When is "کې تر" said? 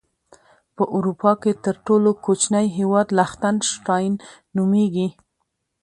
1.41-1.75